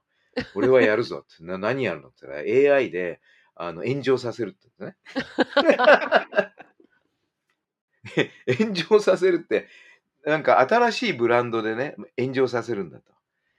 [0.55, 1.43] 俺はやるぞって。
[1.43, 3.19] な何やるのって言ったら、AI で、
[3.55, 4.95] あの、炎上させるってね。
[8.57, 9.67] 炎上させるって、
[10.25, 13.13] なんか新しいブランドでね、炎上させるんだと。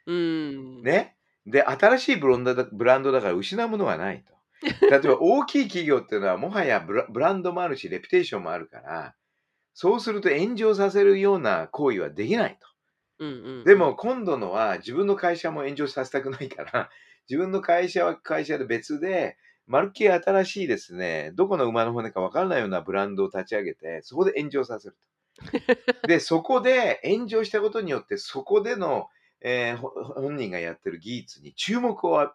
[0.07, 0.83] うん。
[0.83, 1.16] ね？
[1.46, 4.35] で、新しいブランドだブランドだから失うものはないと。
[4.90, 9.14] 例えば大きい企業っていうのはもはやブラブランドもあるし、レピュテーションもあるから、
[9.73, 12.68] そうすると炎上させるような行為はできないと。
[13.20, 13.64] うんうん。
[13.64, 16.90] でも、今度のは自分の会社も炎上させたくないから、
[17.29, 25.01] 自分の会社は会社で別で、まるっきり新しいですね、どこの馬の骨か分からないようなブランドを立ち上げて、そこで炎上させると。
[26.07, 29.09] で、そこで炎上したことによって、そこでの、
[29.40, 32.31] えーほ本人がやってる技術に注目を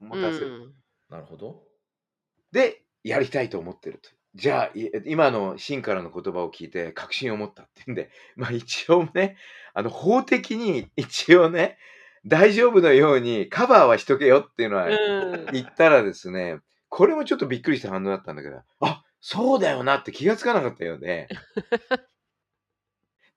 [0.00, 0.46] 持たせる。
[0.46, 0.74] うん
[1.10, 1.64] なるほど。
[2.52, 4.10] で、やりたいと思ってると。
[4.34, 9.36] じゃあ、い今の真からの言葉を聞いて確信を持ったっていうんで、 まあ一応ね、
[9.74, 11.78] あの法的に一応ね、
[12.24, 15.46] 大丈夫のようにカバーはしとけよっていうのはうん。
[15.52, 21.28] 言ったらですね、これもちょっとびっくりした反応だったんだけど、あそうだよなって気がつかなかったよね。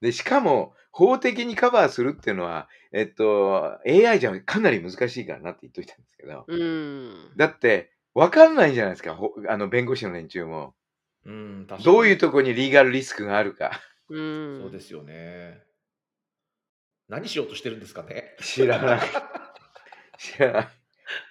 [0.04, 7.32] で、しかも、法的にカバーするっていうのは、えっと、AI じゃかなり難しいからなって言っといたんですけど、うん。
[7.38, 10.74] だって、わかんないじゃないですか、ほあの弁護士の連中も。
[11.24, 14.60] うん、どういうとこにリーガルリスクがあるかうん。
[14.60, 15.62] そうですよね。
[17.08, 18.36] 何しようとしてるんですかね。
[18.42, 19.00] 知らない。
[20.18, 20.68] 知らない。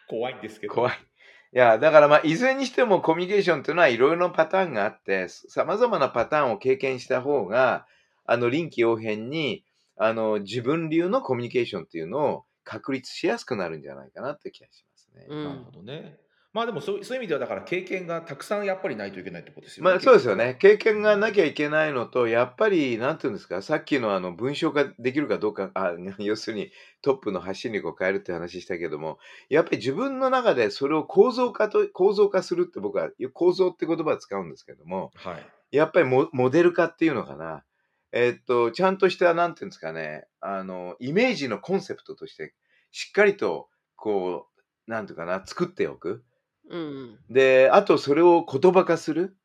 [0.08, 0.74] 怖いんですけど。
[0.74, 0.94] 怖い。
[0.96, 7.86] いや、だからまあ、いずれにしてもコミュニケーションっていうのはいろいろなパターンがあって、様々なパターンを経験した方が、
[8.26, 9.64] あの、臨機応変に、
[9.98, 15.26] あの、自分流のコミュニケーションっていうのを確立しやすくなるんじゃないかなって気がしますね。
[15.30, 16.18] うんなるほどね。
[16.54, 19.90] まあでもそうそういう意味ではだから経験がたくさんやっぱりないといけないってことですよね。
[19.90, 20.56] まあそうですよね。
[20.60, 29.18] 経験がなきゃいけないのと、やっぱり、なんていうんですか、さっきのあの文章化できるかどうか、あ 要するにトップの発信力を変えるって話したけども、
[29.50, 35.46] やっぱり自分の中でそれを構造化と、構造化するって僕は構造って言葉を使うんですけども、はい。
[35.72, 37.64] やっぱりモモデル化っていうのかな。
[38.16, 42.54] えーっと、ちゃんとした、なんていうんですかね、あの、イメージのコンセプトとして、
[42.92, 44.48] しっかりと、こ
[44.88, 46.24] う、なんていうかな、作っておく。
[46.70, 47.20] うん。
[47.30, 49.36] で、あとそれを言葉化する。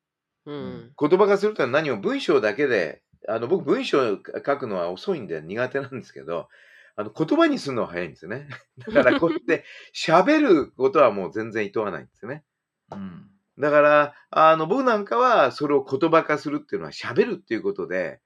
[0.44, 0.92] うん。
[0.98, 6.48] 言葉化するというのは何も文章だけで、あの僕文章を書くのは遅いんで苦手なんですけど、
[6.96, 8.48] あの言葉にするのは早いんですよね。
[8.92, 12.44] だからこうやって喋ることはもう全然厭わないんですよね。
[12.92, 13.31] うん。
[13.59, 18.20] だから、あの僕なんかはそれを言葉化するっていうのは喋るっていうことで、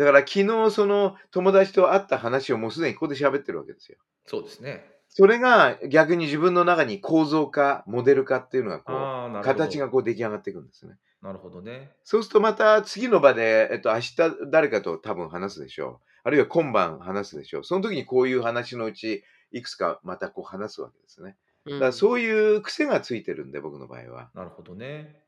[0.00, 3.98] だから昨日その友達と会った話をもうすでにここで喋ってるわけですよ。
[4.24, 4.82] そうですね。
[5.10, 9.44] それが逆に自分の中に構造化、モデル化っていうのがこう。
[9.44, 10.94] 形がこう出来上がっていくんですね。
[11.20, 11.90] なるほどね。
[12.02, 14.16] そうするとまた次の場で、えっと、明日
[14.50, 16.06] 誰かと多分話すでしょう。
[16.24, 17.64] あるいは今晩話すでしょう。
[17.64, 21.36] その時にこういう話のうち、いくつかまたこう話すわけですね。
[21.66, 24.30] うだからそういう癖がついてるんで、僕の場合は。
[24.34, 25.20] なるほどね。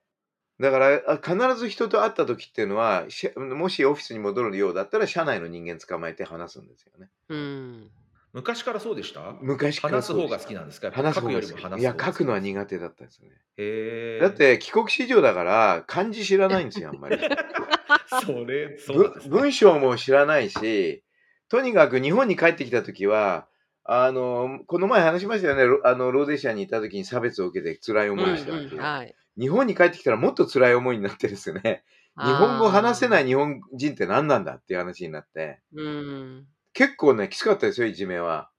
[0.63, 7.11] だからあ必ず人と会った時っていうのは、しもしオフィスに戻るようだったら、社内の人間捕まえて話すんですよね。
[7.29, 7.91] うん。
[8.33, 9.35] 昔からそうでした？
[9.43, 10.87] 昔から話す方がそうでした好きなんですか？
[10.87, 11.47] やっぱ話す方が好き。
[11.49, 13.35] りも話すいや、書くのは苦苦手だったんですよね。
[13.59, 14.21] へえ。
[14.23, 17.19] だっ、て帰国子女だから漢字知らないんですよ、あんまり。
[18.25, 19.29] それ、そうね。
[19.29, 21.03] 文章も知らないし、
[21.49, 23.49] とにかく日本に帰ってきたときは、
[23.85, 28.81] あの、この前話しましたよね、ロあの、ローデシアにいたときに差別を受けて辛い思いをしたっていう。
[28.81, 29.15] はい。
[29.39, 31.85] 日本に帰ってきたらもっと辛い思いになってですね、
[32.19, 36.47] 日本語話せない日本人って何なんだっていう話になって、うん。
[36.75, 38.51] 結構ね、きつかったですよ、いじめは。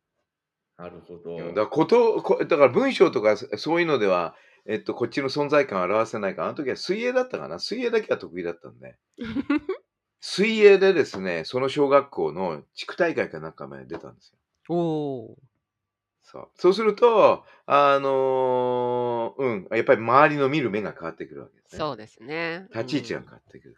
[0.77, 1.37] なるほど。
[1.37, 8.97] だからこと、こだから文章とかそそういうのでは、えっと、こっちの存在感を表せないから、あの時は水泳だったかな水泳だけは得意だったんで。
[10.19, 14.39] 水泳でですね、その小学校の地区大会かなんかまで出たんですよ。
[14.69, 15.37] おお
[16.33, 21.77] そうそうすると、あのーうん、やっぱり周りの見る目が変わってくるわけですー。
[21.77, 21.79] ね。
[21.79, 22.67] そうですね。
[22.73, 23.75] 立ち位置が変わってくる。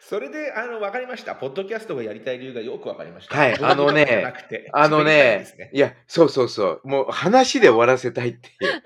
[0.00, 1.34] それで、あの、わかりました。
[1.34, 3.34] ポッドキャストがやりたい理由がよくわかりました。
[3.34, 8.82] はいあのねじゃなくてあのねですね、いや、そうそうそう、もう話で終わらせたいっていう。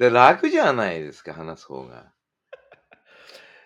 [0.00, 2.12] で楽じゃないですか、話す方が。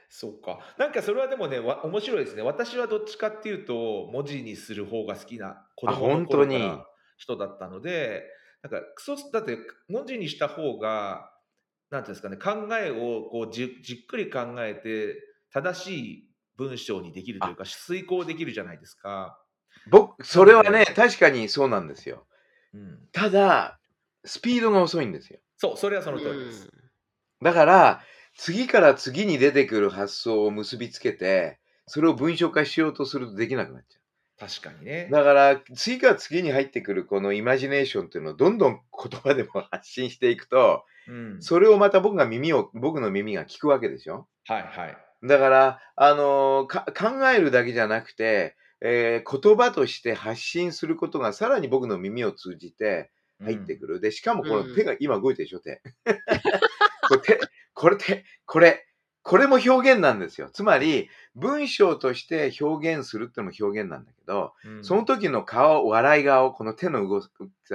[0.09, 0.59] そうか。
[0.77, 2.43] なんかそれはでもね、わ面白いですね。
[2.43, 6.90] 私はどっちかっていうと、文字にする方が好きな子供の本当に頃から
[7.21, 8.25] 人だったので、
[8.63, 11.31] なんか、クソだって文字にした方が、
[11.91, 15.17] なんていうんですかね、考えをこうじじっくり考えて、
[15.53, 19.39] 正しい文章にできるというか、遂行できるじゃないですか。
[19.91, 22.27] 僕、それはね確かにそうなんですよ。
[22.73, 23.81] うん、ただ、
[24.25, 25.41] スピードが遅いんですよ。
[25.57, 26.71] そう、それはその通りです。
[27.43, 28.03] だから、
[28.37, 34.00] 次から次に出てくる発想を結びつけて、それを文章化しようとするとできなくなっちゃ
[34.41, 35.13] 確かにねう。。
[35.13, 44.27] だから、次から次に入ってくるこのイマジネーションっていうのをどんどん言葉でも発信していくと、うん、それをまた僕が耳を、僕の耳が聞くわけでしょ？
[44.47, 44.97] はいはい。
[45.23, 53.11] だから、あの考えるだけじゃなくて、えー言葉として発信することがさらに僕の耳を通じて
[53.43, 54.01] 入ってくる。
[54.01, 55.83] で、しかもこうんの手が今動いてるでしょ、手。
[57.09, 57.41] これ手、
[57.75, 58.87] これ手、これ、
[59.23, 60.49] これも表現なんですよ。
[60.51, 67.29] つまり、文章として表現するってのも表現なんだけど、うんその時の顔、笑い顔、この手の動き、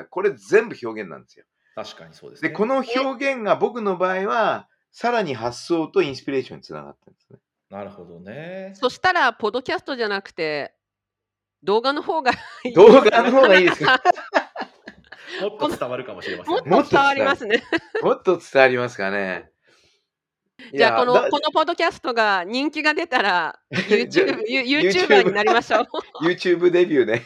[0.09, 1.45] これ全部表現なんですよ。
[1.75, 2.49] 確かにそうですね。
[2.49, 7.39] で、この表現が僕の場合は、さらに発想とインスピレーションにつながってるんですね。
[7.69, 8.71] なるほどね。
[8.75, 10.73] そしたら、ポッドキャストじゃなくて、
[11.63, 12.31] 動画の方が
[12.63, 13.89] いい動画の方がいいですよ。
[15.41, 16.89] もっと伝わるかもしれませんもっね。
[16.89, 17.63] と伝わりますね。
[18.01, 19.51] もっと伝わりますかね。
[20.73, 25.85] じゃあこの、このポッドキャストが人気が出たら、 YouTube、ユ YouTuber になりましょう。
[26.25, 27.23] YouTube デビューね。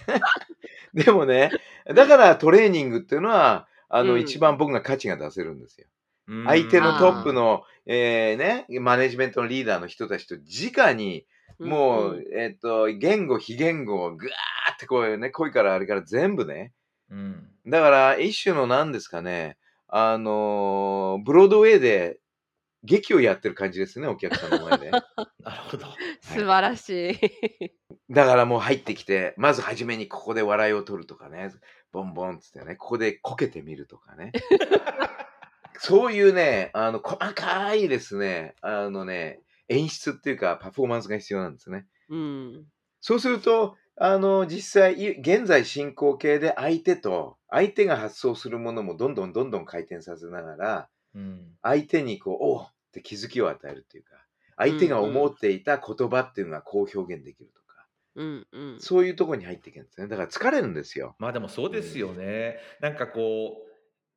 [0.93, 1.51] でもね、
[1.85, 5.87] だからトレーニングっていうのは、あの、うん一番僕が価値が出せるんですよ。
[6.27, 11.25] うん相手のトップの、えーね、マネジメントのリーダーの人たちと直に、
[11.59, 16.73] もう、んえっ、と、言語、非言語をぐわーってこうね、声からあれから全部ね。
[17.09, 22.18] うんだから、一種の何ですかね、あのーブロードウェイで
[22.83, 24.91] 劇をやってる感じですね、お客さんの前で。
[24.91, 25.03] なる
[25.69, 25.87] ほど。
[26.21, 27.71] 素晴らしい。
[28.09, 31.51] だからもう入ってきて、まず初めにここで笑いを取るとかね、
[31.91, 34.31] ボンボンっつってね、ここでこけてみるとかね。
[35.81, 41.87] そういうね、あの、細かいですね、あのね、演出っていうかパフォーマンスが必要なんですね。
[42.09, 42.65] うん。
[43.01, 54.11] そうすると、あの、実際、い現在進行形で相手と、相手が発想するものもどんどんどんどん回転させながら、うん相手にこう、おうって気づきを与えるっていうか、
[54.57, 57.85] 相手が思っていた言葉っていうのがこう表現できるとか、
[58.15, 58.77] うんうん。
[58.79, 60.07] そういうところに入っていくんですね。
[60.07, 61.15] だから疲れるんですよ。
[61.19, 62.57] まあでもそうですよね。
[62.81, 63.69] なんかこう、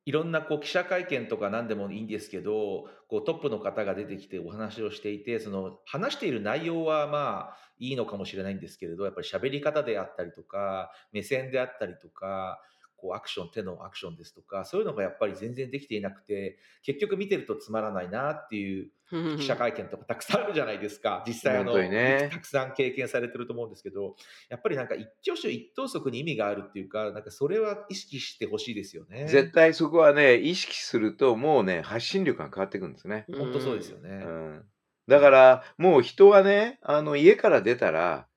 [0.05, 12.61] いろんなこう記者会見とか何でもいいんですけど、こうトップの方が出てきてお話をしていて、その話している内容はまあいいのかもしれないんですけれど、やっぱり喋り方であったりとか、目線であったりとか、
[13.03, 24.15] こうアクション手のアクションですとかそういうのがやっぱり全然できていなくて結局見てるとつまらないなっていううん記者会見とかたくさんあるじゃないですか実際あの、ねたくさん経験されてると思うんですけど
[24.49, 29.27] やっぱりなんか一挙手一投足に意味があるっていうかなんかそれは意識してほしいですよね。
[29.27, 33.25] 絶対そこはね、意識すると、もうね、発信力が変わってくるんですね。
[33.37, 34.15] 本当そうですようね。
[34.17, 34.65] ん。
[35.07, 38.27] だから、もう人はね、あの、家から出たら、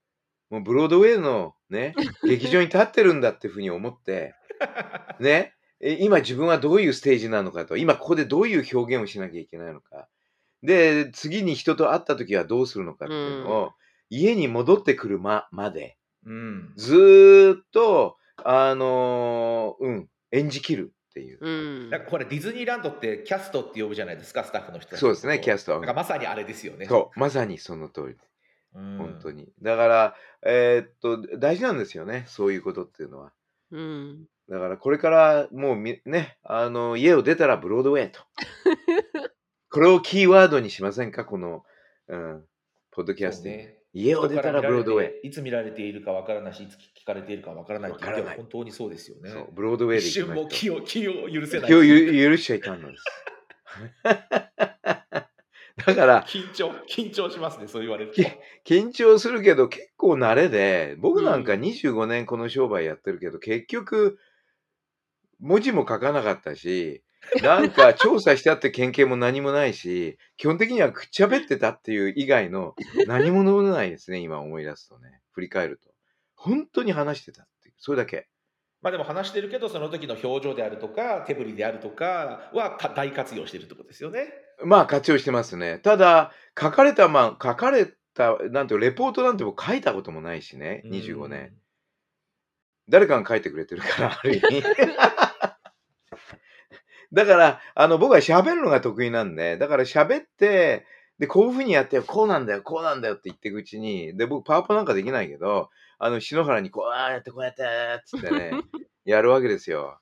[0.50, 4.34] もうブロードウェイのね、劇場に立ってるんだっていうふうに思って、
[5.20, 10.08] ね、え今自分はどういうステージなのかと、今ここでどういう表現をしなきゃいけないのか。
[10.62, 13.72] で、次に人と会った時はどうするのかっていうのを、
[14.08, 21.38] 家に戻ってくるままで、うん、ずーっと、あのーうん、演じきるっていう。
[21.40, 21.50] う
[21.86, 26.86] んなんかこれディズニーランドってキャストって呼ぶじゃないですかスタッフの人たちそうですねキャストなんかまさにあれですよね。
[26.86, 28.16] そう、まさにその通り。
[28.77, 29.49] うん本当に。
[29.62, 33.33] だから、えーっと、大事なんですよね、そういうことっていうのは。
[33.72, 38.20] うんだから、これからもうみね、あの、家を出たらブロードウェイと。
[39.70, 41.64] これをキーワードにしませんか、この、
[42.07, 42.45] うん、
[42.93, 43.55] ポッドキャストに。
[43.55, 45.29] そうね家を出たらブロードウェイ。
[45.29, 49.31] いつ見られているかわからないしいつ聞かれているかわからないっていうわからないでも本当にそうですよね。
[49.31, 51.66] そう、ブロードウェイで一瞬も気を気を許せない。
[51.66, 53.05] 気をゆ許しちゃいかんのです。
[55.85, 58.22] だから、緊張緊張しますねそう言われると。
[58.64, 64.18] き緊張するけど結構慣れで、僕なんかうん25年この商売やってるけど、結局、
[65.39, 67.03] 文字も書かなかったし、
[67.43, 72.74] なんか調査したって県警も何もないし、基本的にはくっちゃべってたっていう以外の
[73.07, 75.20] 何ものもないですね、今思い出すとね。
[75.33, 75.91] 振り返ると。
[76.37, 78.29] 本当に話してたっていう、それだけ。
[78.81, 84.29] まあでも話してるけどその時の表情であるとか手振りであるとかはか大活用してるってことですよね。
[84.64, 85.78] まあ活用してますね。
[85.78, 91.52] ただ、書かれた、まあ、書かれた、なんていうレポートなんて僕書いたこともないしね、25年。
[92.88, 94.62] 誰かが書いてくれてるから、ある意味。
[97.12, 100.86] だから、あの、僕は喋るのが得意なんで、だから喋って、
[101.18, 107.62] で、こういうふうにやってよ、こうなんだよ、こうなんだよって言っていくうちに、で、僕、パワポなんかできないけど、あの、篠原にこう、ああやって、こうやって、
[108.04, 108.50] つってね、
[109.04, 109.98] やるわけですよ。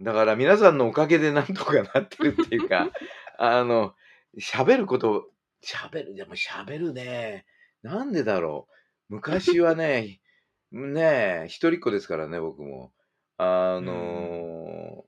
[0.00, 2.90] だから、皆さんのおかげでなんとかなってるっていうか、
[3.38, 3.94] あの、
[4.38, 5.30] 喋ること、
[5.62, 7.46] 喋る、でも喋るね。
[7.82, 9.14] なんでだろう。
[9.14, 10.20] 昔はね、
[10.72, 12.92] ねえ、一人っ子ですからね、僕も。
[13.36, 15.04] あの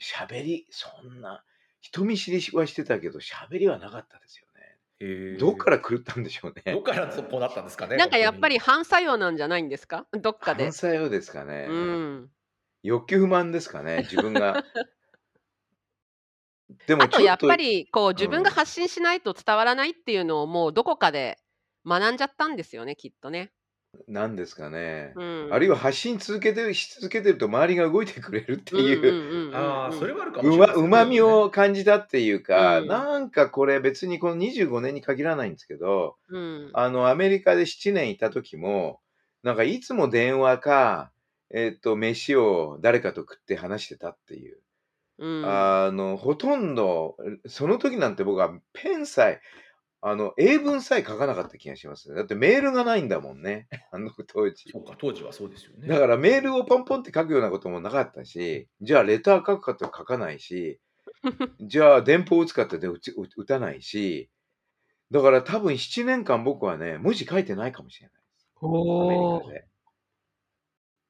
[0.00, 1.44] ー、喋り、そんな、
[1.80, 5.36] 人見知りはしてたけど、喋りはなかったですよね。
[5.38, 6.72] どっからら狂ったんでしょうね。
[6.72, 7.96] どっからそこうなったんですかね。
[7.96, 10.06] なんかやっぱり本反作用なんじゃないんですか？
[10.12, 10.72] どっかで反。
[10.74, 11.66] 作用ですかね。
[11.70, 12.30] うん、
[12.82, 14.64] 欲求不満ですかね、自分が。
[16.86, 21.36] でもあとやっぱり、りこう自分がうん発信しないと伝わらないっていうのをもうどこかで
[21.84, 23.52] 学んじゃったんですよねきっとね。
[24.06, 25.12] なんですかね。
[25.16, 32.86] うん、あるいは発信続けてるし続けてると周りが動いてくれるっていう、うんうんうんうん当にああそれはあるかもうましれないですね、うまみを感じたっていうか、うん。
[32.86, 36.70] なんかこれ別にこの25年に限らないんですけど、うん。
[36.72, 39.00] あのアメリカで7年いた時も、
[39.42, 41.10] なんかいつも電話か、
[41.52, 44.58] えっ、と、飯を誰かと食って話してたっていう。
[45.18, 49.40] うんあの、ほとんど、その時なんて僕はペンさえ、
[50.02, 52.14] あの、英文さえ書かなかった気がしますね。
[52.14, 53.68] だってメールがないんだもんね。
[53.92, 54.70] あの当時。
[54.70, 55.88] そうか当時はそうですよね。
[55.88, 60.80] だからメールをポンポンって書くようなこともなかったし、じゃあレター書くかって書かないし、
[61.60, 64.30] じゃあ電報打つかって打ち打打たないし、
[65.10, 68.22] だから多分7年間僕はね、文字書いてないかもしれない
[68.62, 69.69] おリカで。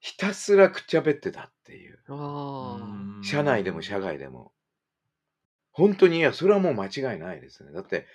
[0.01, 1.99] ひたすらくっちゃべってたっていう。
[2.09, 4.53] あー社内でも社外でも。
[5.73, 7.73] 本当に、いや、それはもう間違いないですね。
[7.73, 8.07] だって、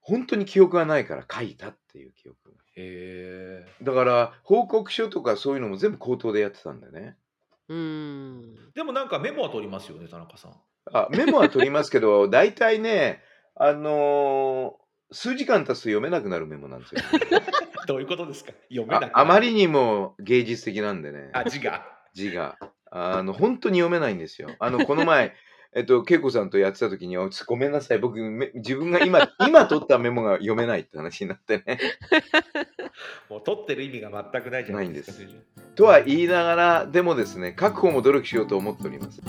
[0.00, 2.56] 本当に記憶がないから書いたっていう記憶が。
[2.76, 3.66] へえ。
[3.82, 7.16] だから、報告書とかそういうのも全部口頭でやってたんだよね。
[7.68, 10.56] うんでもなんかメモは取りますよね田中さん。
[10.92, 13.22] あメモは取りますけど、 大体ね、
[13.54, 14.80] あのー
[15.12, 17.00] 数時間経つと読めなくなるメモなんですよ。
[17.86, 18.52] どういうことですか？
[18.68, 21.86] 読めなくああまりにも芸術的なんでね、あ字が。
[22.14, 22.56] 字が。
[22.90, 24.50] あの、本当に読めないんですよ。
[24.58, 25.34] あの、この前、
[25.72, 27.16] えっと、恵子さんとやってた時に、
[27.46, 31.78] ごめんなさい、僕、め自分が今、今取ったメモが読めないって話になってね。
[33.30, 35.18] もう取ってる意味が全くないじゃないですか。
[35.18, 35.42] ないん
[35.76, 39.22] とは言いながら、でもですね、確保も努力しようと思っております。